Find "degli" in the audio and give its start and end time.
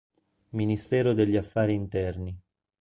1.13-1.35